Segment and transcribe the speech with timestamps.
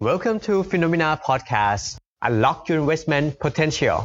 [0.00, 1.96] Welcome to FINNOMENA Podcast.
[2.20, 3.98] Unlock your investment potential.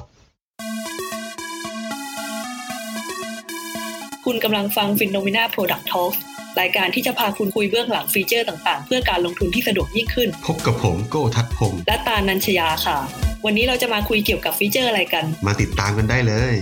[4.26, 6.14] คุณกำลังฟัง p h e n o m e n a Product Talk
[6.60, 12.98] รายการที่จะพาคุณคุยเบื้องหลังฟีเจอร์ต่างๆ เพื่อการลงทุนที่สะดวกยิ่งขึ้น พบกับผมโก้ทัดพงศ์และตาลนัญชยาค่ะ
[13.46, 16.54] วันนี้เราจะมาคุยเกี่ยวกับฟีเจอร์อะไรกัน มาติดตามกันได้เลย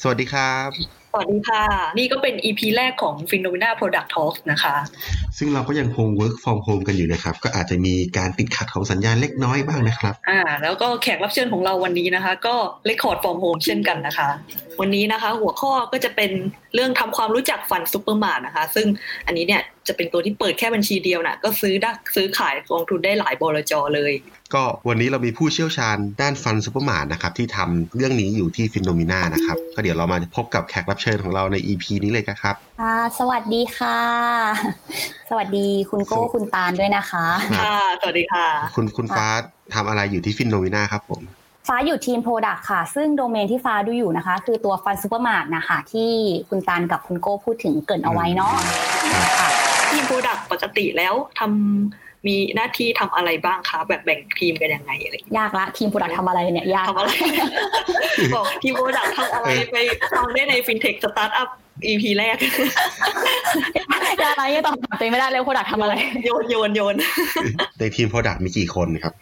[0.00, 1.62] สวัสดีครับ สวัสดีค่ะ
[1.98, 4.74] นี่ก็เป็น EP แรกของ p h e n o m e n a Product Talk นะคะ
[5.38, 12.54] ซึ่งเราก็ยังคง work from home กันอยู่นะครับ ก็อาจจะมีการติดขัดของสัญญาณเล็กน้อยบ้างนะครับ อ่า แล้วก็แขกรับเชิญของเราวันนี้นะคะ ก็
[12.88, 14.28] Record from Home เช่นกันนะคะ
[14.80, 16.30] วันนี้นะคะ หัวข้อก็จะเป็น
[16.74, 18.86] เรื่องทำความรู้จัก Fund Supermart นะคะ ซึ่ง
[19.26, 24.12] อันนี้เนี่ย จะเป็นตัวที่เปิดแค่บัญชีเดียวนะก็ซื้อได้ซื้อขายกองทุนได้หลายบลจเลย
[24.54, 33.98] ก็วันนี้เรามีผู้เชี่ยวชาญด้าน Fund Supermart นะครับที่ทำเรื่องนี้อยู่ที่ FINNOMENA นะครับ ก็เดี๋ยวเรามาพบกับแขกรับเชิญของเราใน EP นี้เลยครับค่ะสวัสดีค่ะ
[35.30, 37.26] สวัสดีคุณโก้สวัสดีคุณตาลด้วยนะคะ
[37.58, 39.26] ครับค่ะสวัสดีค่ะ คุณคุณฟ้า
[39.74, 41.22] ทำอะไรอยู่ที่ FINNOMENA ครับผม
[41.68, 46.10] ฟ้าอยู่ทีม product ค่ะ ซึ่งโดเมนที่ฟ้าดูอยู่นะคะ คือตัว Fund Supermart นะคะ ที่
[46.48, 48.91] คุณตาลกับคุณโก้พูดถึงเกริ่นเอาไว้เนาะค่ะ
[50.12, 57.10] ทีม product ปกติแล้วทำมีหน้าที่ทำอะไรบ้างคะแบบแบ่งทีมกันยังไงอะไรอย่างเงี้ยยากละทีม product ทำอะไรเนี่ยยากทำอะไร
[58.34, 59.76] บอกทีม product ทำอะไรไป
[60.12, 61.48] ฟังได้ในฟินเทคสตาร์ทอัพ
[61.86, 62.36] EP แรก
[64.22, 65.94] ยากอะไรยังตอบตัวเองไม่ได้เลย product ทำอะไร
[66.24, 66.96] โยนโยนโยน
[67.78, 69.14] ในทีม Product มีกี่คนครับ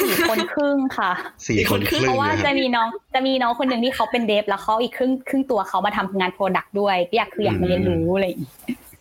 [0.00, 1.10] สี่คนครึ่งค่ะ
[1.46, 8.52] สี่สี่คคนนคครึ่รึ่งงเพราะว่านะคจะรับมีน้องจะมีน้องคนหนึ่งที่เขาเป็น dev แล้วเขาอีกครึ่งครึ่งตัวเขามาทำงาน product ด้วยก็อยากคืออยากมาเรียนรู้อะไรอย่างงี้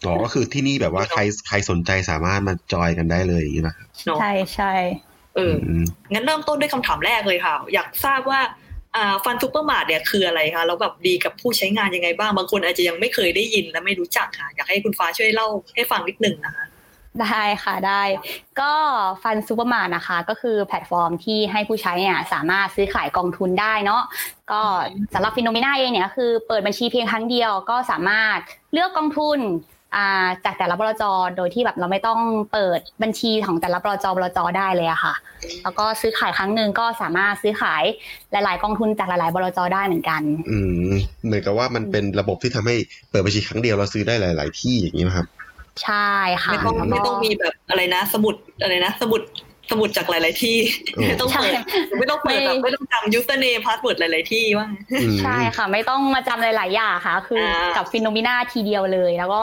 [0.05, 4.73] อ๋อก็คือที่นี่แบบว่าใครใครสนใจสามารถมาจอยกันได้เลยอย่างนี้ป่ะเนาะใช่ใช่
[5.35, 8.41] เอออืมงั้นเริ่มต้นด้วยคำถามแรกเลยค่ะ อยากทราบว่า
[8.95, 16.65] อ่า Fund Supermart เนี่ยคืออะไรคะแล้วแบบดีกับผู้ใช้งานยังไงบ้างบางคนอาจจะยังไม่เคยได้ยินและไม่รู้จักค่ะ อยากให้คุณฟ้าช่วยเล่าให้ฟังนิดหนึ่งนะคะ
[17.21, 18.03] ได้ค่ะได้
[18.61, 18.73] ก็
[19.23, 24.01] Fund Supermart นะคะ ก็คือแพลตฟอร์มที่ให้ผู้ใช้เนี่ยสามารถซื้อขายกองทุนได้เนาะ
[24.51, 24.61] ก็
[25.13, 28.37] สำหรับ FINNOMENA เองเนี่ยคือเปิดบัญชีเพียงครั้งเดียวก็สามารถ
[28.73, 29.70] เลือกกองทุนอ่า
[30.45, 31.03] จากแต่ละบลจ
[31.37, 32.19] โดยที่แบบเราไม่ต้อง
[32.53, 35.13] เปิดบัญชีของแต่ละบลจบลจได้เลยอะค่ะ
[35.63, 37.83] แล้วก็ซื้อขายครั้งหนึ่งก็สามารถซื้อขาย
[38.31, 40.57] หลาย ๆ กองทุนจากหลาย ๆบลจได้เหมือนกัน อื
[40.89, 40.93] ม
[41.25, 42.75] เหมือนกับว่ามันเป็นระบบที่ทำให้
[43.09, 45.25] เปิดบัญชีครั้งเดียวเราซื้อได้หลาย ๆ ที่อย่างนี้นะครับ
[45.83, 46.11] ใช่
[46.43, 49.21] ค่ะไม่ต้องแล้วก็ไม่ต้องมีแบบอะไรนะ สมุดอะไรนะ สมุด
[49.71, 50.57] สมุดจากหลาย ๆ ที่
[50.95, 51.61] โอ้ไม่ต้องเปิด
[51.99, 59.39] ไม่ต้องเปิดแบบไม่ไม่ต้องจำ username password หลาย ๆ ที่ว่าอืมใช่ค่ะ ไม่ต้องมาจำหลาย ๆ อย่างค่ะ คืออากับฟิโนมิน่าทีเดียวเลย แล้วก็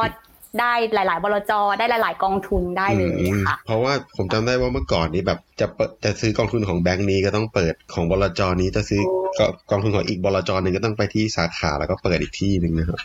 [0.61, 9.01] ได้หลาย ๆ บลจได้หลาย ๆ กองทุนได้เลยอืมค่ะ เพราะว่าผมจำได้ว่าเมื่อก่อนนี้แบบจะเปิดจะซื้อกองทุนของแบงก์นี้ก็ต้องเปิดของบลจนี้จะซื้อ
[9.39, 12.99] กกองทุนของอีกบลจหนึ่งก็ต้องไปที่สาขาแล้วก็เปิดอีกที่หนึ่งนะครับ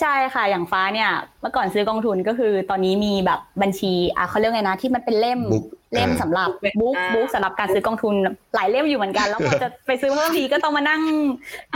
[0.00, 6.50] ใช่ค่ะอย่างฟ้าเนี่ยเมื่อก่อนซื้อกองทุนก็คือตอนนี้มีแบบบัญชีอะเขาเรียกไงนะที่มันเป็นเล่ม Book เล่มอ่าสำหรับ
[6.80, 8.14] บุ๊กอ่าบุ๊กสำหรับการซื้อกองทุน
[8.54, 11.02] หลายเล่มอยู่เหมือนกันแล้วพอจะไปซื้อเพิ่มทีก็ต้องมานั่ง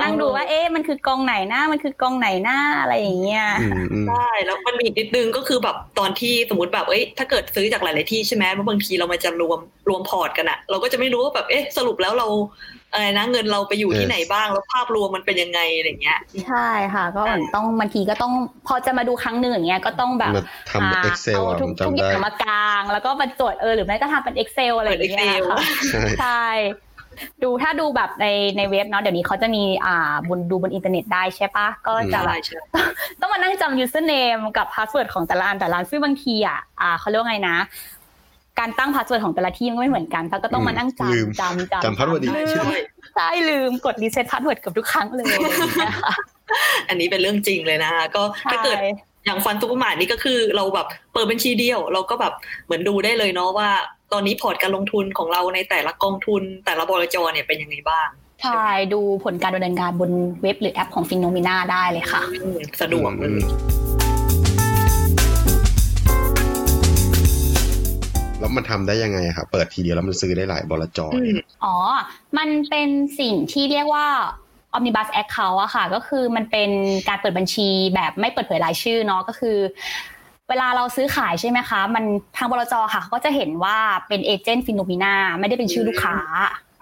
[0.03, 9.59] นั่งดูว่าเอ๊ะมันคือกองไหนหน้ามันคือกองไหนหน้าอะไรอย่างเงี้ยอืมอืมใช่แล้วมันมีอีกนิดนึงก็คือแบบตอนที่สมมติแบบเอ้ยถ้าเกิดซื้อจากหลาย ๆ ที่ใช่ไหมแล้วบางทีเรามาจะรวม
[9.89, 12.27] รวมพอร์ตกันอะเราก็จะไม่รู้ว่าแบบเอ๊ะสรุปแล้วเรา
[12.93, 18.33] อะไรนะเงินเราไปอยู่ที่ไหนบ้างแล้วภาพรวมมันเป็นยังไงอะไรเงี้ย ใช่ค่ะ ก็เหมือนต้องบางทีก็ต้อง
[18.67, 25.59] พอจะมาดูครั้งหนึ่งอย่างเงี้ยก็ต้องแบบมาทำอ่า Excel เอาอะทุผกมทุกจำอได้ย่างมากลาง แล้วก็มาจดเออหรือไม่ก็ทำเป็น Excel อะไรอย่างเงี้ยเปิด Excel ค่ะ
[25.91, 26.45] ใช่ใช่
[27.43, 28.27] ดูถ้าดูแบบใน
[28.57, 32.59] ในเว็บเนาะเดี๋ยวนี้เขาจะมีอ่าบนดูบนอินเทอร์เน็ตได้ใช่ปะก็จะใช่แบบใช่
[33.21, 37.57] ต้องมานั่งจำ username กับ password ของแต่ละอันแต่ละอันซึ่งบางทีอะอ่าเขาเรียกว่าไงนะ
[38.59, 42.73] การตั้ง password ของแต่ละที่มันก็ไม่เหมือนกันเขาก็ต้องมานั่งลืมจำจำจำจำ password อีกลืใช่ม
[43.15, 46.13] ใช่ลืมกด reset password เกับทุกครั้งเลยอะไรอย่างเงี้ยค่ะ
[46.89, 48.91] อันนี้เป็นเรื่องจริงเลยนะคะก็ถ้าเกิดใช่
[49.27, 52.33] อย่าง Fund Supermart นี่ก็คือเราแบบเปิดบัญชีเดียว เราก็แบบ
[52.67, 53.69] เหมือนดูได้เลยเนาะว่า
[54.13, 58.09] ตอนนี้พอร์ตการลงทุนของเราในแต่ละกองทุน แต่ละบลจเนี่ยเป็นยังไงบ้าง
[58.43, 60.11] ใช่ดูผลการดำเนินการบน
[60.43, 63.31] เว็บหรือแอปของฟินโนมิน่าได้เลยค่ะอืมสะดวกเลย
[68.41, 71.77] แล้วมันทำได้ยังไงครับเปิดทีเดียวแล้วมันซื้อได้หลายบลจอืมอ๋อ
[72.39, 72.89] มันเป็น
[73.21, 74.07] สิ่งที่เรียกว่า
[74.77, 76.71] Omnibus Account อะค่ะ ก็คือมันเป็น
[77.09, 79.57] การเปิดบัญชีแบบไม่เปิดเผยรายชื่อเนาะก็คือ
[80.49, 82.05] เวลาเราซื้อขายใช่ไหมคะ มัน
[82.37, 83.77] ทางบลจค่ะเขาก็จะเห็นว่า
[84.09, 86.17] เป็น agent FINNOMENA ไม่ได้เป็นชื่อลูกค้า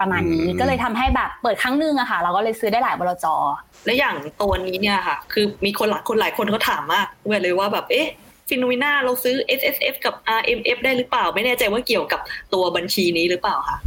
[0.01, 3.27] ประมาณนี้ ก็เลยทำให้แบบเปิดครั้งหนึ่งอะค่ะ เราก็เลยซื้อได้หลายบลจ
[3.85, 8.07] และอย่างตัวนี้เนี่ยค่ะ คือมีคนหลายคนหลายคนเขาถามมากเวยเลยว่าแบบเอ๊ะ
[8.49, 12.21] FINNOMENA เราซื้อ SSF กับ RMF ได้หรือเปล่า ไม่แน่ใจว่าเกี่ยวกับ
[12.55, 13.79] ตัวบัญชีนี้หรือเปล่าค่ะ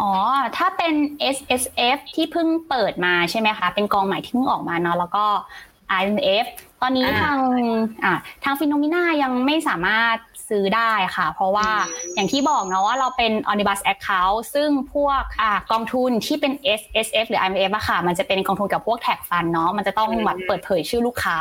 [0.00, 0.12] อ๋อ
[0.56, 0.94] ถ้าเป็น
[1.36, 1.64] S S
[1.96, 5.24] F ที่เพิ่งเปิดมาใช่ไหมคะ เป็นกองใหม่ที่เพิ่งออกมาเนาะแล้วก็
[6.00, 6.46] RMF
[6.82, 7.38] ตอนนี้อ่าทาง
[8.04, 8.12] อ่า
[8.44, 10.16] ทางฟิโนมิน่ายังไม่สามารถ
[10.50, 21.38] ซซื้อได้ค่ะ เพราะว่าอืมอย่างที่บอกเนาะว่าเราเป็น Omnibus Account ซึ่งพวกอ่ากองทุนที่เป็น S S F หรือ I M F อะค่ะ มันจะเป็นกองทุนกับพวกแท็กฟันเนาะมันจะต้องแบบเปิดเผยชื่อลูกค้า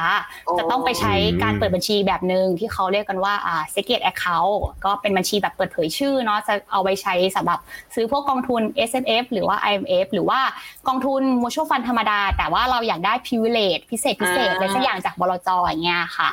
[0.60, 4.54] จะต้องไปใช้การเปิดบัญชีแบบหนึ่งที่เขาเรียกกันว่าอ่า secret account
[4.86, 7.60] ก็เป็นบัญชีแบบเปิดเผยชื่อเนาะจะเอาไว้ใช้สำหรับ
[7.96, 10.40] ซื้อพวกกองทุน S M F หรือว่า I M F หรือว่า
[10.88, 16.32] กองทุน mutual fund ธรรมดา แต่ว่าเราอยากได้ privilege พิเศษพิเศษอ่าอะไรสักอย่างจากบลจอย่างเงี้ยค่ะ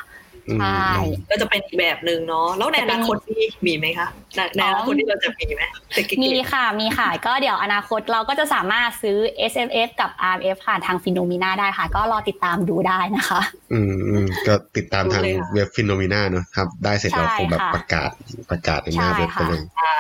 [0.51, 0.89] อืมใช่
[1.31, 5.63] ก็จะเป็นอีกแบบหนึ่งเนาะแล้วในอนาคตนี่มีไหมคะในในอนาคตที่เราจะมีไหม
[5.93, 9.19] เศรษฐกิจมีค่ะมีค่ะก็เดี๋ยวอนาคตเราก็จะสามารถซื้อ
[9.51, 13.41] S M F กับ R M F ผ่านทางฟิโนมิน่าได้ค่ะ ก็รอติดตามดูได้นะคะ
[13.73, 18.11] อืมอืมก็ติดตามทางเว็บ FINNOMENA เนอะครับ ได้เสร็จเราใช่คงแบบค่ะประกาศ
[18.51, 19.99] ประกาศในหน้าใช่เว็บไปค่ะเลยใช่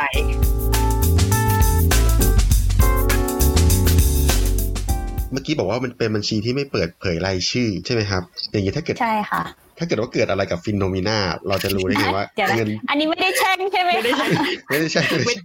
[5.32, 9.42] เมื่อกี้บอกว่ามันเป็นบัญชีที่ไม่เปิดเผยรายชื่อใช่ไหมครับ อย่างนี้ถ้าเกิดใช่ค่ะ
[9.78, 11.16] ถ้าเกิดว่าเกิดอะไรกับ Finnomena
[11.48, 14.26] เราจะรู้ได้ไงว่าเดี๋ยวนะเงินอันนี้ไม่ได้แช่งใช่ไหมไม่ได้คะ
[14.68, 15.44] ไม่ได้ใช่ไม่ได้ไม่ใช่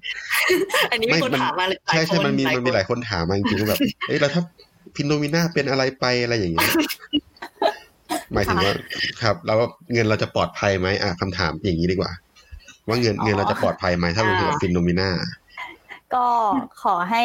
[0.91, 4.41] อันนี้มีคนไม่มันถามมาหลายใช่ใช่คนมันมีมันมีหลายคนคนถามมาจริงๆว่าแบบเอ้ยแล้วถ้า
[4.95, 6.69] Finnomena เป็นอะไรไปอะไรอย่างเงี้ย
[8.33, 8.73] หมายถึงว่า
[9.21, 9.59] ครับแล้ว
[9.93, 12.11] เงินเราจะปลอดภัยไหมอะคำถามอย่างนี้ดีกว่า
[12.87, 15.09] ว่าเงินเงินเราจะปลอดภัยไหมถ้าลงทุนกับ Finnomena
[16.13, 16.25] ก็
[16.83, 17.23] ขอให้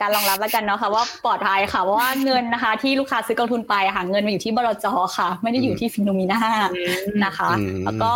[0.00, 4.86] การรองรับแล้วกันเนาะค่ะว่าปลอดภัยค่ะเพราะว่าเงินนะคะ ที่ลูกค้าซื้อกองทุนไปอะค่ะเงินมาอยู่ที่บลจ
[5.18, 6.40] ค่ะ ไม่ได้อยู่ที่ Finnomena
[6.74, 8.12] อืมนะคะอืมแล้วก็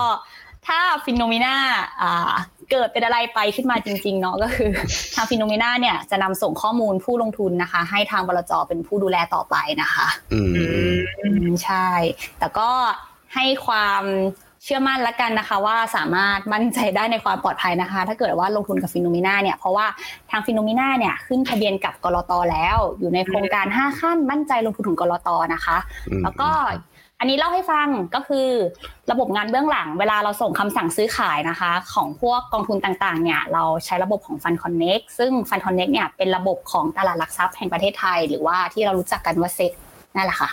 [0.66, 1.54] ถ้า Finnomena
[2.02, 2.32] อ่า
[2.72, 4.70] เกิดเป็นอะไรไปขึ้นมาจริงๆเนาะก็คือ
[5.14, 10.62] ทาง Finnomena เนี่ยจะนำส่งข้อมูลผู้ลงทุนนะคะ ให้ทางบลจเป็นผู้ดูแลต่อไปนะคะ อืมอื
[10.94, 11.88] มอืมใช่
[12.38, 12.70] แต่ก็
[13.34, 14.02] ให้ความ
[14.64, 19.86] เชื่อมั่นละกันนะคะว่าสามารถมั่นใจได้ในความปลอดภัยนะคะ ถ้าเกิดว่าลงทุนกับ Finnomena เนี่ยเพราะว่า
[20.30, 25.76] ทาง Finnomena เนี่ยขึ้นทะเบียนกับกลตแล้ว อยู่ในโครงการ 5 ขั้นมั่นใจลงทุนถึงกลตนะคะ
[26.10, 26.50] อืมแล้วก็
[27.18, 28.48] อันนี้เล่าให้ฟังก็คือ
[29.10, 39.72] ระบบงานเบื้องหลัง เวลาเราส่งคำสั่งซื้อขายนะคะ ของพวกกองทุนต่างๆเนี่ยเราใช้ระบบของ Fund Connect ซึ่ง Fund Connect เนี่ยเป็นระบบของตลาดหลักทรัพย์แห่งประเทศไทย หรือว่าที่เรารู้จักกันว่าเซ็ต
[40.16, 40.50] นั่นแหละค่ะ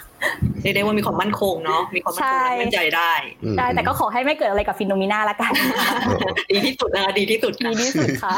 [0.62, 3.13] เรียกได้ว่ามีความมั่นคงเนาะมีความมั่นคงใช่และมั่นใจได้
[3.44, 5.84] อืมได้แต่ก็ขอให้ไม่เกิดอะไรกับ Finnomena ละกันอ๋
[6.28, 8.34] อดีที่สุดนะคะดีที่สุดดีที่สุดค่ะ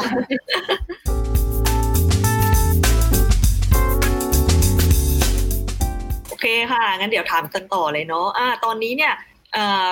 [6.28, 9.12] โอเคค่ะงั้นเดี๋ยวถามกันต่อเลยเนาะอ่า ตอนนี้เนี่ย
[9.52, 9.86] เอ่อ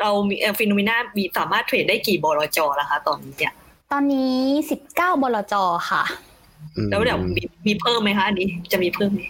[0.00, 3.52] เรามีฟิโนมิน่ามีสามารถเทรดได้กี่บลจแล้วคะตอนนี้เนี่ย
[3.92, 4.36] ตอนนี้
[4.80, 5.54] 19บลจ
[5.90, 6.02] ค่ะ
[6.76, 9.22] อืมแล้วเดี๋ยวมีมีเพิ่มไหมคะอันนี้จะมีเพิ่มไหม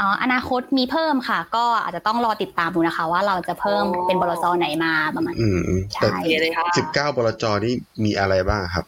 [0.00, 7.74] อ๋ออนาคตมีเพิ่มค่ะ ก็อาจจะต้องรอติดตามดูนะคะ ว่าเราจะเพิ่มอ๋อเป็นบลจไหนมาประมาณอืมอืมใช่แต่โอเคเลยค่ะสิบเก้าบลจนี่
[8.04, 8.84] มีอะไรบ้างครับ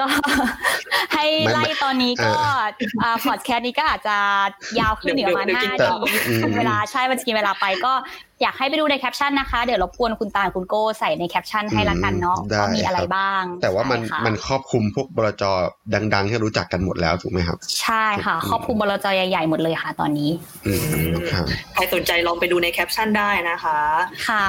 [0.00, 0.06] ก็
[1.14, 4.16] ให้ไม่ไล่ไม่ตอนนี้ก็เอออ่าพอดแคสต์นี้ก็อาจจะ
[4.80, 7.92] ยาวขึ้นเหนือประมาณเดี๋ยวห้าเดี๋ยวนาทีอืมเวลาใช่มันจะกินเวลาไปก็
[8.42, 15.44] อยากให้ไปดูในแคปชั่นนะคะ เดี๋ยวรบกวนคุณตาลคุณโก้ใส่ในแคปชั่นให้ละกันเนาะได้ว่ามีอะไรครับบ้าง แต่ว่ามันใช่ค่ะมันครอบคลุมพวกบลจ
[16.14, 20.30] ดัง ๆ ที่รู้จักกันหมดแล้วถูกไหมครับ ใช่ค่ะ ครอบคลุมบลจใหญ่ๆหมดเลยค่ะตอนนี้
[20.66, 20.72] อื
[21.10, 21.44] มครับ
[21.74, 23.78] ใครสนใจลองไปดูในแคปชั่นได้นะคะ
[24.28, 24.44] ค่ะ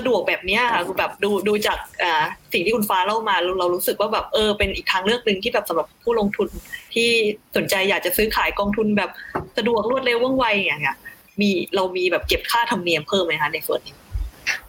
[0.00, 6.48] ะดวกแบบเนี้ยค่ะคือแบบดูดูจากอ่าสิ่งที่คุณฟ้าเล่ามาเราเรารู้สึกว่าแบบเออเป็นอีกทางเลือกหนึ่งที่แบบสำหรับผู้ลงทุน
[6.94, 7.08] ที่
[7.56, 9.10] สนใจอยากจะซื้อขายกองทุนแบบ
[9.56, 10.96] สะดวกรวดเร็วว่องไวอย่างเงี้ย
[11.40, 13.94] มีเรามีแบบเก็บค่าธรรมเนียมเพิ่มไหมคะในส่วนนี้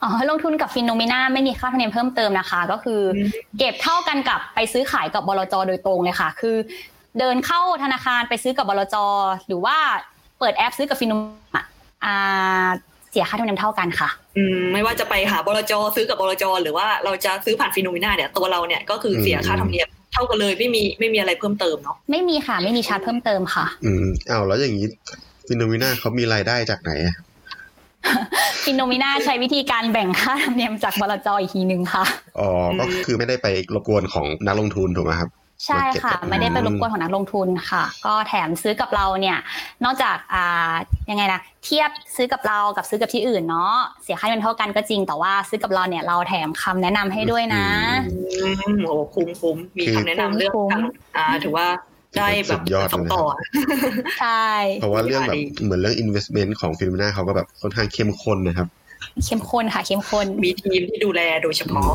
[0.04, 3.28] อ๋อลงทุนกับ Finnomena ไม่มีค่าธรรมเนียมเพิ่มเติมนะคะ ก็คืออม
[3.58, 6.56] เก็บเท่ากันกับไปซื้อขายกับบลจโดยตรงเลยค่ะ คือ
[7.20, 8.96] เดินเข้าธนาคารไปซื้อกับบลจ
[9.48, 9.78] หรือว่า
[10.40, 11.64] เปิดแอปซื้อกับ Finnomena
[12.06, 12.70] อ่า
[13.12, 24.88] เสียค่าธรรมเนียมเท่ากันค่ะ อืมไม่ว่าจะไปหาบลจซื้อกับบลจหรือว่าเราจะซื้อผ่าน Finnomena เนี่ยตัวเราเนี่ยก็คือเสียค่าธรรมเนียมเท่ากันเลยไม่มีไม่มีอะไรเพิ่มเติมเนาะไม่มีค่ะ ไม่มีชาร์จเพิ่มเติมค่ะ อืมอ้าวแล้วอย่างนี้
[25.48, 27.16] Finnomena เขามีรายได้จากไหนอะ
[28.64, 32.04] Finnomena ใช้วิธีการแบ่งค่าธรรมเนียมจากบลจอีกทีหนึ่งค่ะ
[32.40, 32.50] อ๋อ
[32.80, 35.30] ก็คือไม่ได้ไปรบกวนของนักลงทุนถูกไหมครับ
[35.66, 39.38] ใช่ค่ะอืมไม่ได้ไปรบกวนของนักลงทุนค่ะ ก็แถมซื้อกับเราเนี่ย
[39.86, 40.74] นอกจากอ่า
[41.10, 47.66] ยังไงนะเทียบซื้อกับเรากับซื้อกับที่อื่นเนาะเสียค่าเงินเท่ากันก็จริง แต่ว่าซื้อกับเราเนี่ยเราแถมคำแนะนำให้ด้วยนะ
[48.12, 50.82] อืมโอ้คุ้มคุ้มมีคำแนะนำเรื่องคุ้มการ
[51.18, 51.68] อ่าถือว่า
[52.18, 53.26] ได้แบบสุดยอดสองเลยนะต่อ
[54.20, 54.48] ใช่
[54.82, 58.68] เพราะว่าเรื่องแบบดีเหมือนเรื่อง investment ของฟิโนมิน่าเขาก็แบบค่อนข้างเข้มข้นนะครับ
[59.26, 61.92] เข้มข้นค่ะเข้มข้นมีทีมที่ดูแลโดยเฉพาะ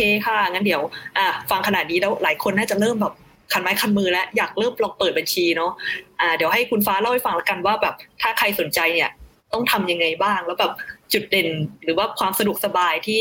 [0.00, 0.82] เคค่ะ งั้นเดี๋ยว
[1.18, 3.14] อะฟังขนาดนี้แล้วหลายคนน่าจะเริ่มแบบ
[3.52, 5.72] คันไม้คันมือแล้วอยากเริ่มลองเปิดบัญชีเนาะ
[6.20, 9.10] อ่าเดี๋ยวให้คุณฟ้าเล่าให้ฟังละกันว่าแบบถ้าใครสนใจเนี่ย
[9.52, 10.72] ต้องทำยังไงบ้าง แล้วแบบ
[11.12, 11.48] จุดเด่น
[11.84, 13.20] หรือว่าความสะดวกสบายที่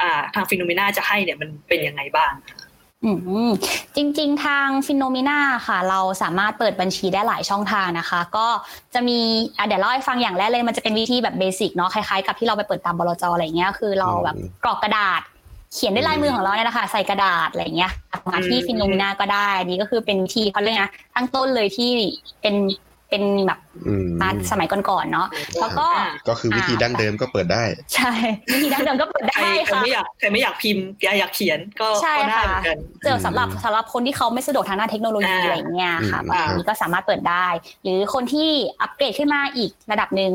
[0.00, 2.32] อ่าทาง Finnomena จะให้เนี่ยมันเป็นยังไงบ้าง
[3.04, 3.12] อื
[3.48, 3.50] ม
[3.96, 8.46] จริง ๆ ทาง Finnomena ค่ะ เราสามารถเปิดบัญชีได้หลายช่องทางนะคะ ก็
[8.94, 9.18] จะมี
[9.58, 15.22] อะเดี๋ยวเล่าให้ฟังอย่างแรกเลยมันจะเป็นวิธีแบบ basic เนาะคล้ายๆ กับที่เราไปเปิดตามบลจอะไรเงี้ยคือเราแบบกรอกกระดาษ
[15.76, 17.92] เขียนด้วยลายมือของเราเนี่ยนะคะใส่กระดาษอะไรเงี้ย
[18.32, 21.90] มาที่ Finnomena ก็ได้อันนี้ก็คือเป็นวิธีเขาเรียกนะตั้งต้นเลยที่
[22.42, 22.54] เป็น
[23.10, 25.28] เป็นแบบอืมมาสมัยก่อนๆเนาะ
[25.60, 27.62] แล้วก็อ่าก็คือวิธีดั้งเดิมก็เปิดได้
[27.94, 28.12] ใช่
[28.52, 30.84] วิธีดั้งเดิมก็เปิดใครได้ใครค่ะไม่อยากใครไม่อยากพิมพ์
[31.18, 37.46] อยากเขียนก็ใช่ก็ได้ค่ะเหมือนกันเจอสำหรับสำหรับคนที่เขาไม่สะดวกทางด้านเทคโนโลยีอ่าอะไรเงี้ยค่ะอืมแบบนี้ก็สามารถเปิดได้
[37.82, 40.32] หรือคนที่อัปเกรดขึ้นมาอีกระดับหนึ่ง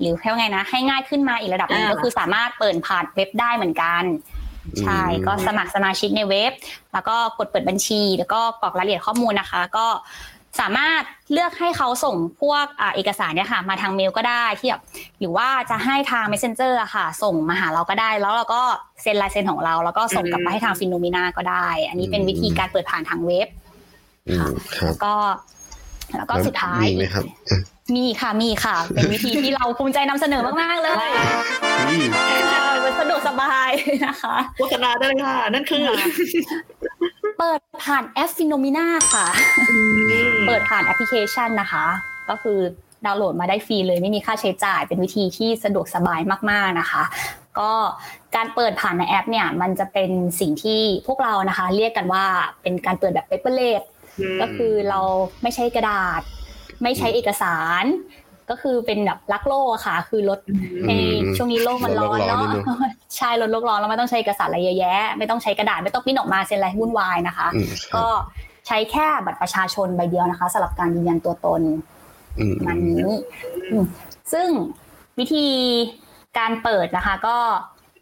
[0.00, 4.02] หรือเรียกว่าไงนะให้ง่ายขึ้นมาอีกระดับหนึ่งก็คือสามารถเปิดผ่านเว็บได้เหมือนกัน
[4.80, 6.52] ใช่ก็สมัครสมาชิกในเว็บ
[6.92, 9.86] แล้วก็กดเปิดบัญชี แล้วก็กรอกรายละเอียดข้อมูลนะคะ ก็
[10.60, 11.02] สามารถ
[11.32, 14.82] เลือกให้เขาส่งพวกอ่าเอกสารเนี่ยค่ะ มาทางเมลก็ได้ที่แบบ
[15.20, 18.62] หรือว่าจะให้ทาง messenger อะค่ะ ส่งมาหาเราก็ได้ แล้วเราก็
[19.02, 23.48] เซ็นลายเซ็นของเรา แล้วก็ส่งกลับมาให้ทางฟินโนมินาก็ได้ อันนี้เป็นวิธีการเปิดผ่านทางเว็บ
[24.28, 25.14] อืมครับก็
[26.18, 27.58] แล้วก็สุดท้ายมีไหมครับอะ
[27.96, 31.10] มีค่ะมีค่ะ เป็นวิธีที่เราภูมิใจนำเสนอมาก ๆ เลย
[31.88, 32.04] อืม
[32.84, 33.70] มันสะดวกสบาย
[34.06, 35.84] นะคะโฆษณาได้เลยค่ะ นั่นคือ
[37.38, 39.26] เปิดผ่านแอป Finnomena ค่ะ
[40.46, 41.84] เปิดผ่านแอปพลิเคชันนะคะ
[42.30, 42.58] ก็คือ
[43.06, 47.02] ดาวน์โหลดมาได้ฟรีเลยไม่มีค่าใช้จ่าย เป็นวิธีที่สะดวกสบายมาก ๆ นะคะ
[47.58, 47.72] ก็
[48.36, 52.24] การเปิดผ่านในแอปเนี่ย มันจะเป็นสิ่งที่พวกเรานะคะ เรียกกันว่า
[52.62, 53.82] เป็นการเปิดแบบ paperless
[54.40, 55.00] ก็คือเรา
[55.42, 56.22] ไม่ใช้กระดาษ
[56.82, 57.84] ไม่ใช้เอกสาร
[58.50, 60.40] ก็คือเป็นแบบรักโลกอะค่ะ คือลด
[60.84, 60.94] ให้
[61.36, 62.64] ช่วงนี้โลกมันร้อนลดโลกร้อนนิเนาะดนึง
[63.16, 68.10] ใช่ลดโลกร้อนแล้วไม่ต้องใช้เอกสารอะไรเยอะแยะ ไม่ต้องใช้กระดาษไม่ต้องพิมพ์ออกมาเซ็นอะไรวุ่นวายนะคะอืมครัก็
[68.66, 71.62] ใช้แค่บัตรประชาชนใบเดียวนะคะสำหรับการยืนยันตัวตน
[72.38, 73.10] อืมมันนี้
[73.70, 73.84] อืม
[74.32, 74.48] ซึ่ง
[75.18, 75.46] วิธี
[76.38, 77.36] การเปิดนะคะ ก็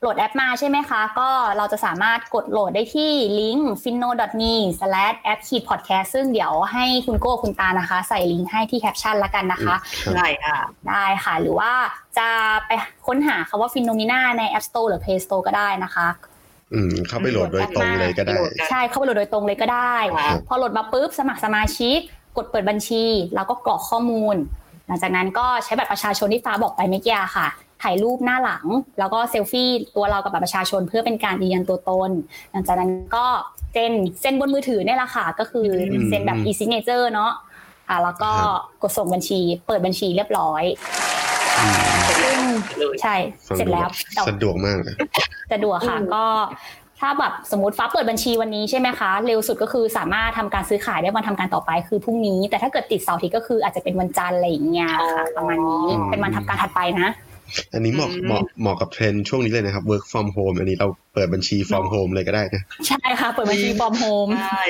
[0.00, 9.75] โหลดแอปมาใช่ไหมคะ ก็เราจะสามารถกดโหลดได้ที่ลิงก์ finno.me/app-podcast ซึ่งเดี๋ยวให้คุณโก้คุณตาลนะคะ ใส่ลิงก์ให้ที่แคปชั่นแล้วกันนะคะ
[10.05, 10.57] ครับได้ค่ะ
[10.88, 11.73] ได้ค่ะ หรือว่า
[12.19, 12.28] จะ
[12.67, 12.71] ไป
[13.07, 16.09] ค้นหาคำว่า Phenomena ใน App Store หรือ Play Store ก็ได้นะคะ
[16.73, 21.99] อืมเข้าไปโหลดโดยตรงเลยก็ได้โหลดใช่เข้าไปโหลดโดยตรงเลยก็ได้ครับพอโหลดมาปุ๊บสมัครสมาชิก
[22.37, 24.37] กดเปิดบัญชี แล้วก็กรอกข้อมูล
[24.87, 27.49] หลังจากนั้นก็ใช้บัตรประชาชนที่ฟ้าบอกไปเมื่อกี้ค่ะ
[27.82, 28.64] ถ่ายรูปหน้าหลัง
[28.99, 32.11] แล้วก็เซลฟี่ตัวเรากับบัตรประชาชนเพื่อเป็นการยืนยันตัวตน
[32.52, 33.26] หลังจากนั้นก็
[33.73, 37.32] เซ็นเซ็นบนมือถือเนี่ยแหละค่ะก็คืออมเซ็นแบบ e-signature เนาะ
[37.88, 40.64] อ่าแล้วก็ครับกดส่งบัญชี เปิดบัญชีเรียบร้อย
[41.58, 41.75] อืม
[42.18, 42.38] ซึ่ง
[42.78, 43.16] เลยใช่
[43.56, 44.94] เสร็จแล้วแต่สะดวกมากเลย
[45.52, 46.25] สะดวกค่ะอืมก็
[47.00, 57.08] ถ้าแบบสมมติฟ้าเปิดบัญชีวันนี้ใช่ไหมคะ เร็วสุดก็คือสามารถทำการซื้อขายได้วันทำการต่อไปคือพรุ่งนี้ แต่ถ้าเกิดติดเสาร์อาทิตย์ก็คืออาจจะเป็นวันจันทร์อะไรอย่างเงี้ยค่ะประมาณนี้อ๋อเป็นวันทำการถัดไปนะ
[57.75, 64.64] อันนี้เหมาะอืมเหมาะเหมาะกับเทรนด์ช่วงนี้เลยนะครับ work from home อันนี้เราเปิดบัญชี from home เลยก็ได้นะใช่ค่ะ เปิดบัญชีบอมโฮมใช่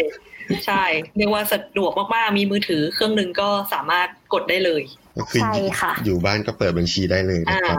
[0.66, 0.84] ใช่
[1.16, 4.82] เรียกว่าสะดวกมากๆ มีมือถือเครื่องหนึ่งก็สามารถกดได้เลย
[5.18, 7.78] ก็คือใช่ค่ะอยู่บ้านก็เปิดบัญชีได้เลยอ่านะครับ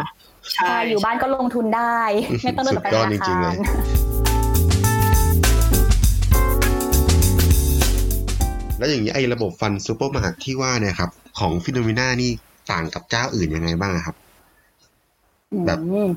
[0.54, 2.00] ใช่ใช่อยู่บ้านก็ลงทุนได้
[2.44, 3.58] ไม่ต้องเดินไปสุดยอดธนาจริงๆคาเลรย
[8.78, 12.32] แล้วอย่างนี้ไอ้ระบบ Fund Supermart ที่ว่าเนี่ยครับ ของ Finnomena นี่
[12.72, 14.16] ต่างกับเจ้าอื่นยังไงบ้างครับ
[15.66, 16.10] แบบอืม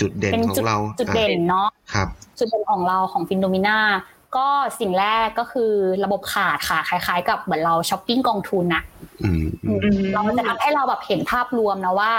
[0.00, 3.78] จุดเด่นเป็นของจุดเราจุดเด่นเนาะครับ จุดเด่นของเราของ Finnomena
[4.36, 4.48] ก็
[4.80, 5.72] สิ่งแรกก็คือ
[6.04, 8.82] ระบบ cart ค่ะ คล้าย ๆ กับเหมือนเราช้อปปิ้งกองทุนอะ
[9.22, 12.12] อืมอืมอืมเราจะทำให้เราแบบเห็นภาพรวมนะว่า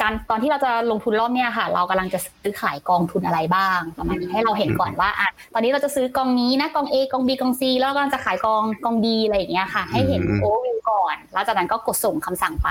[0.00, 12.68] การตอนที่เราจะลงทุนรอบเนี้ยค่ะ เรากำลังจะซื้อขายกองทุนอะไรบ้างประมาณนี้ให้เราเห็นก่อนว่าอะตอนนี้เราจะซื้อกองนี้นะกอง A กอง B กอง C แล้วก็จะขายกองกอง D อะไรอย่างเงี้ยค่ะ ให้เห็นอืม overวิวก่อน แล้วจากนั้นก็กดส่งคำสั่งไป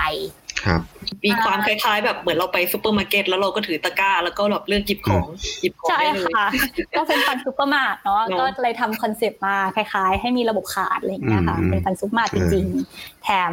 [0.64, 0.80] ครับ
[1.24, 5.26] มีความคล้ายๆ แบบเหมือนเราไปซูเปอร์มาร์เก็ตแล้วเราก็ถือตะกร้า แล้วก็แบบเลือกหยิบของ
[5.60, 6.48] หยิบของใช่ได้เลยค่ะ
[6.96, 13.52] ก็เป็น Fund Supermart เนาะเนอะก็เลยทำ concept มาคล้ายๆ ให้มีระบบ cart อะไรอย่างเงี้ยค่ะอืมเป็น Fund Supermart จริงๆ แถม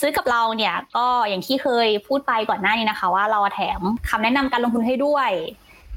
[0.00, 5.30] ซื้อกับเราเนี่ยก็อย่างที่เคยพูดไปก่อนหน้านี้นะคะ ว่าเราแถมคำแนะนำการลงทุนให้ด้วย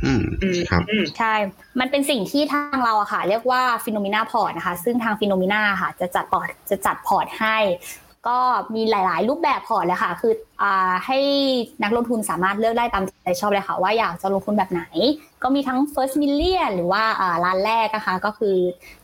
[0.05, 1.33] อืมอืมครับอืมใช่
[1.79, 7.57] มันเป็นสิ่งที่ทางเราอะค่ะ เรียกว่า Finnomena Port นะคะ ซึ่งทาง Finnomena ค่ะ จะจัดพอร์ตจะจัดพอร์ตให้
[8.27, 8.39] ก็
[8.75, 11.19] มีหลาย ๆ รูปแบบพอร์ตเลยค่ะ คืออ่าให้
[11.83, 14.83] นักลงทุนสามารถเลือกได้ตามใจชอบเลยค่ะ ว่าอยากจะลงทุนแบบไหน
[15.43, 18.55] ก็มีทั้ง first million หรือว่าอ่าล้านแรกนะคะก็คือ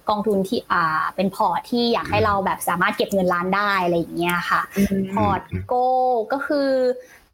[0.09, 4.61] กองทุนที่อ่าเป็นพอร์ตที่อยากให้เราแบบสามารถเก็บเงินล้านได้อะไรอย่างเงี้ยค่ะ
[5.13, 5.73] พอร์ต Goal
[6.31, 6.69] ก็คือ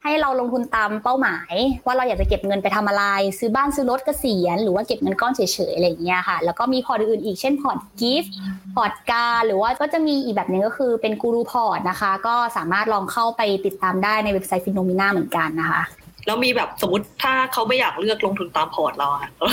[0.07, 1.53] ให้เราลงทุนตามเป้าหมาย
[1.85, 3.03] ว่าเราอยากจะเก็บเงินไปทำอะไร
[3.39, 8.34] ซื้อบ้านซื้อรถเกษียณหรือว่าเก็บเงินก้อนเฉยๆอะไรอย่างเงี้ยค่ะ แล้วก็มีพอร์ตอื่นๆอีกเช่นพอร์ต GIF
[8.75, 15.83] พอร์ต GAR หรือว่าก็จะมีอีกแบบหนึ่งก็คือเป็นกูรูพอร์ตนะคะ ก็สามารถลองเข้าไปติดตามได้ในเว็บไซต์ Finnomena เหมือนกันนะคะ
[16.25, 19.43] แล้วมีแบบสมมติถ้าเขาไม่อยากเลือกลงทุนตามพอร์ตเราอะเอ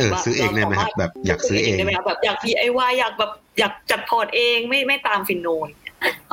[0.00, 5.68] อซื้อเองได้ไหมครับแบบอยากซื้อเองได้ไหมครับแบบอยาก DIY อยากแบบอยากจัดพอร์ตเองไม่ไม่ตาม Finnoน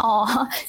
[0.01, 0.13] อ๋อ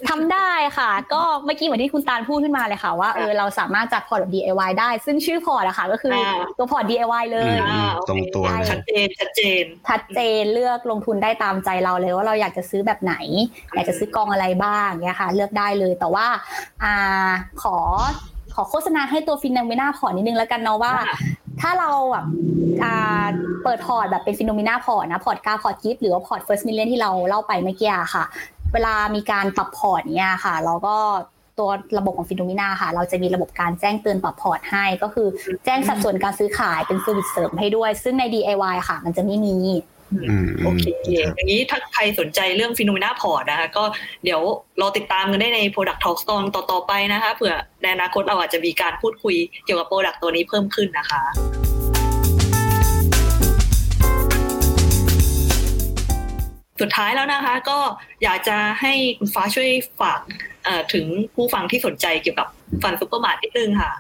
[0.08, 13.14] ทำได้ค่ะ ก็เมื่อกี้เหมือนที่คุณตาลพูดขึ้นมาเลยค่ะ ว่าเออเราสามารถจัดพอร์ตแบบ DIY ได้ ซึ่งชื่อพอร์ตอะค่ะ ก็คืออาตัวพอร์ต DIY เลอืยมอืมตรงตัวเลยชัดเจนชัดเจนชัดเจนเลือกลงทุนได้ตามใจเราเลยว่าเราอยากจะซื้อแบบไหน
[13.74, 16.26] อยากจะซื้อกองอะไรบ้างเนี่ยค่ะ เลือกได้เลยแต่ว่า
[16.82, 16.94] อ่า
[17.62, 17.76] ขอ
[18.54, 21.18] ขอโฆษณาให้ตัว Finnomena Port นิดนึงแล้วกันเนาะว่าค่ะ
[21.60, 22.26] ถ้าเราแบบ
[22.84, 23.26] อ่า
[23.64, 28.24] เปิดพอร์ตแบบเป็น Finnomena Port นะ พอร์ต GAR พอร์ต GIF หรือว่าพอร์ต First Million ที่เราเล่าไปเมื่อกี้อะค่ะ
[28.74, 30.96] เวลามีการปรับพอร์ตเนี่ยค่ะ เราก็
[31.58, 35.28] ตัวระบบของ Finnomena ค่ะ เราจะมีระบบการแจ้งเตือนปรับพอร์ตให้ ก็คือ
[35.64, 39.56] แจ้งสัดส่วนการซื้อขายเป็น service เสริมให้ด้วย ซึ่งใน DIY ค่ะ มันจะไม่มี
[40.12, 40.84] อืมโอเค
[41.24, 43.84] ครับอย่างนี้ถ้าใครสนใจเรื่อง Finnomena Port นะคะ ก็
[44.24, 44.40] เดี๋ยว
[44.80, 51.22] รอติดตามกันได้ใน Product Talk ตอนต่อๆไปนะคะเผื่อในอนาคตเราอาจจะมีการพูดคุยเกี่ยวกับ Product ตัวนี้เพิ่มขึ้นนะคะ
[56.80, 57.78] สุดท้ายแล้วนะคะ ก็
[58.22, 60.20] อยากจะให้คุณฟ้าช่วยฝาก
[60.92, 62.48] ถึงผู้ฟังที่สนใจเกี่ยวกับ
[62.82, 63.92] Fund Supermart นิดนึงค่ะ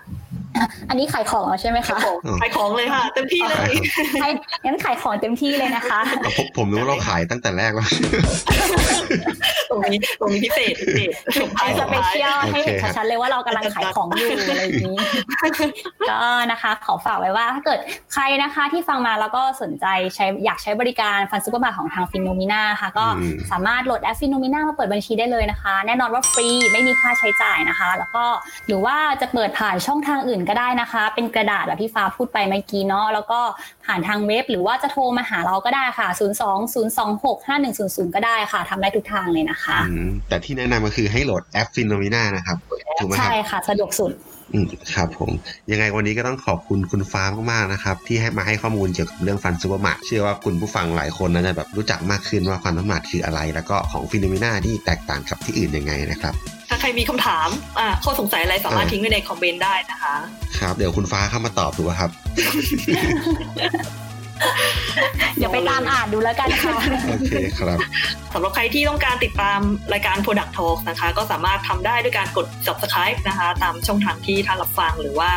[0.88, 3.72] อันนี้ขายของแล้วใช่ไหมขายคะของขายของเลยค่ะเต็มที่เลย
[4.20, 4.28] ให้
[4.64, 7.88] งั้นขายของเต็มที่เลยนะคะเอาผมผมนึกว่าเราขายตั้งแต่แรกแล้ว
[9.70, 11.10] ตรงนี้ตรงนี้พิเศษพิเศษ
[11.40, 14.98] ส่งท้ายส่งท้าย special ให้เห็นโอเคครับชัดๆเลยว่าเรากำลังขายของอยู่อะไรอย่างนี้
[16.10, 16.18] ก็
[16.52, 17.78] นะคะขอฝากไว้ว่าถ้าเกิด
[18.12, 28.24] ใครนะคะที่ฟังมาแล้วก็สนใจใช้อยากใช้บริการ Fund Supermart ของทาง Finnomena ค่ะ ก็อืมสามารถโหลดแอป Finnomena มาเปิดบัญชีได้เลยนะคะ แน่นอนว่าฟรีไม่มีค่าใช้จ่ายนะคะ แล้วก็
[28.66, 33.40] หรือว่าจะเปิดผ่านช่องทางอื่นก็ได้นะคะ เป็นกระดาษแบบที่ฟ้าพูดไปเมื่อกี้เนาะแล้วก็
[33.84, 36.42] ผ่านทางเว็บหรือว่าจะโทรมาหาเราก็ได้ค่ะ 0 2
[36.74, 42.58] 0 2 6 5 1 0 0 ก็ได้ค่ะทำได้ทุกทางเลยนะคะอืมแต่ที่แนะนำก็คือให้โหลดแอป Finnomena นะครับ
[42.98, 44.12] ถูกไหมคใช่รับค่ะ สะดวกสุด
[44.52, 45.30] อืมครับผม
[45.70, 56.34] ยังไงวันนี้ก็ต้องขอบคุณคุณฟ้ามากๆนะครับ ที่ให้มาให้ข้อมูลเกี่ยวกับเรื่อง Fund Supermart เชื่อว่าคุณผู้ฟังหลายคนน่าจะแบบรู้จักมากขึ้นว่า Fund Supermart คืออะไร แล้วก็ของ Finnomena ที่แตกต่างกับที่อื่นยังไงนะครับ
[56.68, 57.48] ถ้าใครมีคำถาม
[57.78, 60.14] อ่าข้อสงสัยอะไรสามารถเออทิ้งไว้ในคอมเมนต์ได้นะคะ
[60.58, 62.10] ครับ เดี๋ยวคุณฟ้าเข้ามาตอบดูครับ
[65.36, 66.76] เดี๋ยวไปตามอ่านดูแล้วกันค่ะ
[67.08, 67.78] โอเคครับ
[68.32, 69.60] สำหรับใครที่ต้องการติดตาม
[69.92, 75.30] รายการ Product Talk นะคะ ก็สามารถทำได้ด้วยการกด subscribe นะคะ ตามช่องทางที่ท่านรับฟัง หรือว่า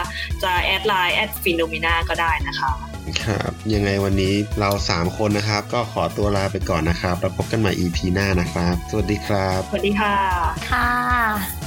[0.43, 2.71] จะแอดไลน์แอด Finnomena ก็ได้นะคะ
[3.23, 10.15] ครับยังไงวันนี้เราสามคนนะครับ ก็ขอตัวลาไปก่อนนะครับ แล้วพบกันใหม่ EP หน้านะครับ สวัสดีครับ สวัสดีค่ะ
[10.69, 11.58] ค่ะ